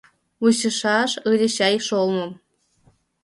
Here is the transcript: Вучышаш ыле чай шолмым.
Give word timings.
Вучышаш 0.41 1.11
ыле 1.31 1.47
чай 1.55 1.75
шолмым. 1.87 2.31